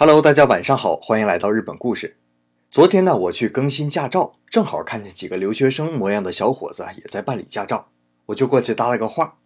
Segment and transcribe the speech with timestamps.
[0.00, 2.18] Hello，大家晚上好，欢迎来到日本故事。
[2.70, 7.88] 昨天呢，我去更新驾照，正好看见几个留学生模样的小伙子也在办理驾照，
[8.26, 9.38] 我就过去搭了个话。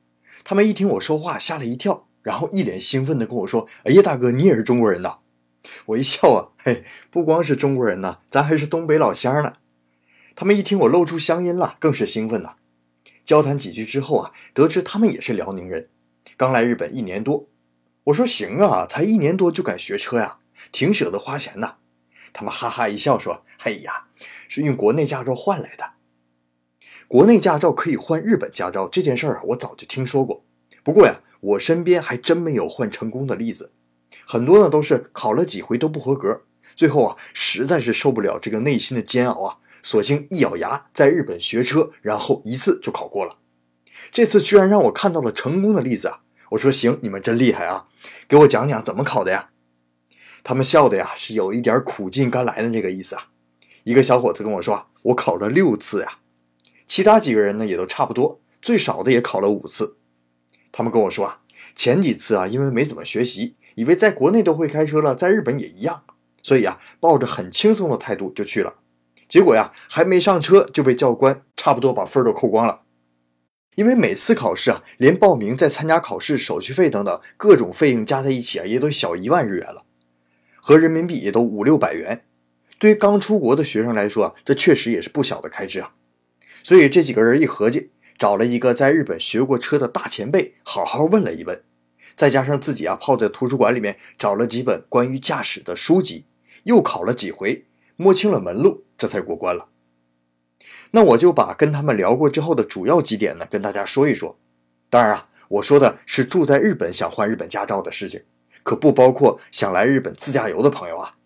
[0.44, 5.20] 他们一听我说话，吓了一跳，然后一脸兴奋地跟我说：“哎呀，大哥，你也是中国人呐！”
[5.86, 9.54] 我一笑啊，嘿，不光是中国人呐，咱还是东北老乡呢。
[10.36, 12.56] 他们一听我露出乡音了，更是兴奋呐。
[13.24, 15.88] 交谈几句之后啊，得知他们也是辽宁人，
[16.36, 17.46] 刚来日本一年多。
[18.04, 21.76] 我说：“行啊，才一年多就敢学车呀？”挺舍得花钱的，
[22.32, 24.06] 他们哈哈一笑说：“哎呀，
[24.48, 25.92] 是用国内驾照换来的。
[27.08, 30.44] 国内驾照可以换日本驾照这件事儿啊，我早就听说过。
[30.82, 33.72] 不过呀，我身边还真没有换成功的例子，
[34.26, 36.42] 很多呢都是考了几回都不合格，
[36.74, 43.36] 最后啊实在是受不了这个内心的煎熬啊，索性一咬牙在日本学车，然后一次就考过了。
[44.10, 46.20] 这次居然让我看到了成功的例子啊！
[46.50, 47.88] 我说行，你们真厉害啊，
[48.26, 49.50] 给我讲讲怎么考的呀？”
[50.44, 53.28] 他们笑的呀，是有一点苦尽甘来的这个意思啊。
[53.84, 56.18] 一个小伙子跟我说：“我考了六次呀。”
[56.86, 59.96] 其他几个人呢，也都差不多，最少的也考了五次。
[60.70, 61.40] 他们跟我说啊，
[61.74, 66.02] 前几次啊，因为没怎么学习，以为在国内都会开车了，在日本也一样，
[66.42, 68.76] 所以啊，抱着很轻松的态度就去了。
[69.28, 72.82] 结果呀，还没上车就被教官差不多把分都扣光了。
[73.74, 79.86] 因为每次考试啊，连报名、再参加考试、手续费等等各种费用加在一起啊，也都小一万日元了。
[80.64, 82.22] 合人民币也都五六百元，
[82.78, 85.94] 对于刚出国的学生来说啊，这确实也是不小的开支啊。
[86.62, 91.64] 所以这几个人一合计，找了一个在日本学过车的大前辈，好好问了一问，
[92.14, 96.26] 再加上自己啊泡在图书馆里面找了几本关于驾驶的书籍，
[96.62, 97.64] 又考了几回，
[97.96, 99.66] 摸清了门路，这才过关了。
[100.92, 104.38] 那我就把跟他们聊过之后的主要几点呢，跟大家说一说。
[104.88, 108.22] 当然啊，我说的是住在日本想换日本驾照的事情。
[108.62, 111.16] 可不包括想来日本自驾游的朋友啊。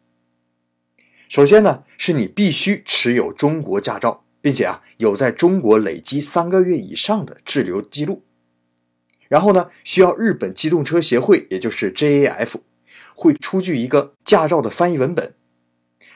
[1.28, 8.22] 首先呢，是你必须持有中国驾照，并且啊有在中国累积三个月以上的滞留记录。
[9.28, 12.60] 然后呢，需要日本机动车协会，也就是 JAF，
[13.14, 15.34] 会出具一个驾照的翻译文本。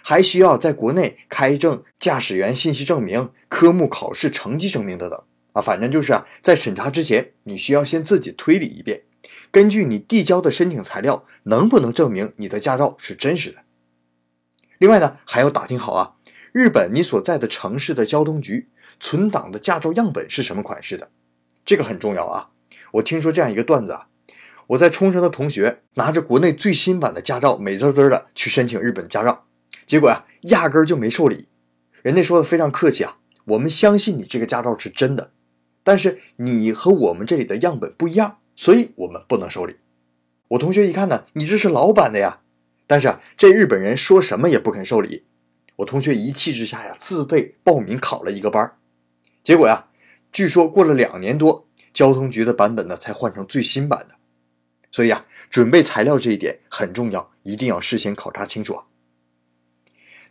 [0.03, 9.03] 还需要在国内开证驾驶员信息证明、科目考试成绩证明等等啊，反正就是啊，在审查之前，你需要先自己推理一遍。
[9.51, 13.65] 根据你递交的申请材料，能不能证明你的驾照是真实的？
[14.79, 16.17] 另外呢，还要打听好啊，
[16.53, 18.69] 日本你所在的城市的交通局
[19.01, 21.11] 存档的驾照样本是什么款式的？
[21.65, 22.51] 这个很重要啊！
[22.93, 24.07] 我听说这样一个段子啊，
[24.69, 29.47] 我在冲绳的同学拿着国内最新版的驾照，美滋滋的去申请日本驾照，
[29.85, 31.49] 结果呀，压根就没受理。
[32.03, 35.33] 人家说的非常客气啊，我们相信你这个驾照是真的，
[35.83, 38.39] 但是你和我们这里的样本不一样。
[38.61, 39.77] 所以我们不能受理。
[40.49, 42.43] 我同学一看呢，你这是老板的呀，
[42.87, 45.25] 但是啊，这日本人说什么也不肯受理。
[45.77, 48.77] 我同学一气之下呀，自费报名考了一个班
[49.43, 49.89] 结果呀，
[50.31, 54.17] 据说过了两年多，交通局的版本呢才换成最新版的。
[54.91, 58.85] 所以啊，准备材料这一点很重要，一定要事先考察清楚啊。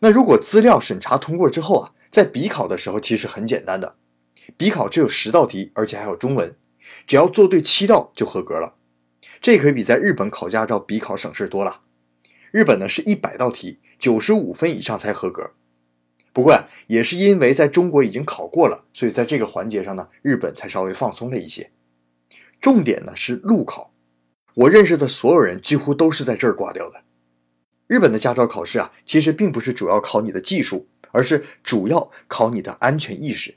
[0.01, 3.95] 那如果资料审查通过之后啊，在笔考的时候其实很简单的，
[4.55, 6.55] 笔考只有十道题，而且还有中文。
[7.07, 8.75] 只要做对七道就合格了，
[9.41, 11.81] 这可比在日本考驾照比考省事多了。
[12.51, 15.51] 日本呢是一百道题，九十五分以上才合格。
[16.33, 21.71] 不过呀，也是因为在中国已经考过了，所以在这个环节上呢，日本才稍微放松了一些。
[22.61, 23.93] 重点呢是路考，
[24.53, 27.03] 我认识的所有人几乎都是在这儿挂掉的。
[27.87, 33.55] 日本的驾照考试啊，其实并不是主要考你的技术，而是主要考你的安全意识。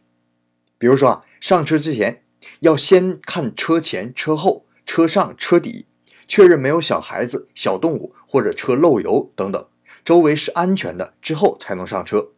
[0.79, 2.25] 比如说啊，上车之前。
[2.61, 5.87] 要先看车前、车后、车上、车底，
[6.27, 9.67] 确认没有小孩子、小动物或者车漏油等等，
[10.05, 12.29] 周围是安全的之后才能上车。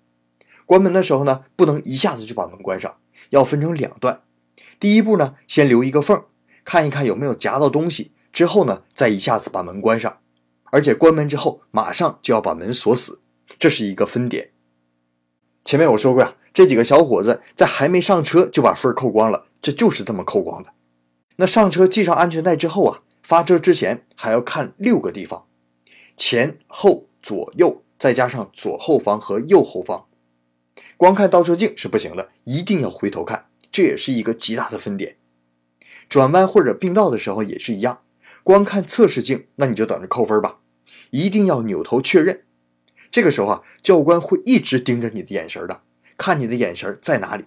[0.66, 2.96] 关门的时候呢，不能一下子就把门关上，
[3.30, 4.22] 要分成两段。
[4.80, 6.24] 第一步呢，先留一个缝，
[6.64, 10.18] 看一看有没有夹到东西，之后呢，再一下子把门关上。
[10.64, 13.20] 而且关门之后，马上就要把门锁死，
[13.58, 14.50] 这是一个分点。
[15.64, 19.46] 前面我说过呀，这几个小伙子在还没上车就把分扣光了。
[19.64, 20.74] 这就是这么扣光的。
[21.36, 25.46] 那上车系上安全带之后啊，发车之前还要看六个地方：
[26.18, 30.04] 前后左右，再加上左后方和右后方。
[30.98, 35.16] 光看倒车镜是不行的，一定要回头看，这也是一个极大的分点。
[36.10, 38.02] 转弯或者并道的时候也是一样，
[38.42, 40.58] 光看侧视镜，那你就等着扣分吧。
[41.08, 42.42] 一定要扭头确认。
[43.10, 45.80] 这个时候啊，教官会一直盯着你的眼神的，
[46.18, 47.46] 看你的眼神在哪里。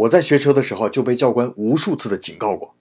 [0.00, 2.74] 我在学车的时候就被教官无数次的警告过。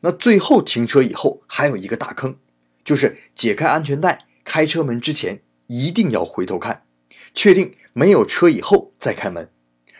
[0.00, 2.36] 那最后停车以后还有一个大坑，
[2.84, 6.84] 就是解开安全带，开车门之前一定要回头看，
[7.34, 9.50] 确定没有车以后再开门。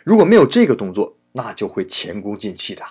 [0.03, 2.83] 如果没有这个动作，那就会前功尽弃的。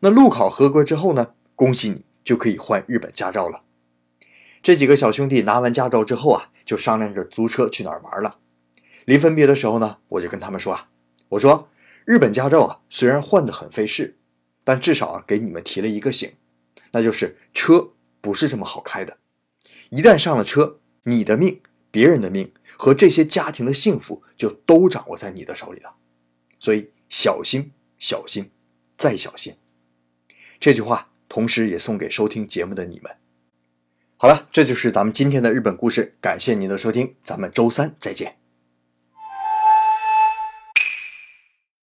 [0.00, 1.34] 那路考合格之后呢？
[1.56, 3.62] 恭喜你，就可以换日本驾照了。
[4.62, 8.38] 这几个小兄弟拿完驾照之后啊，就商量着租车去哪儿玩了。
[9.04, 10.88] 临分别的时候呢，我就跟他们说啊，
[11.30, 11.68] 我说
[12.04, 14.16] 日本驾照啊，虽然换的很费事，
[14.64, 16.32] 但至少啊给你们提了一个醒，
[16.92, 17.90] 那就是车
[18.20, 19.18] 不是这么好开的。
[19.90, 21.60] 一旦上了车，你的命、
[21.90, 25.94] 别人的命和这些家庭的幸福就都掌握在你的手里了。
[26.58, 28.50] 所以小心，小心，
[28.96, 29.54] 再小心。
[30.58, 33.16] 这句话同时也送给收听节目的你们。
[34.16, 38.38] 好了，这就是咱们今天的日本故事，感谢您的收听，咱们周三再见。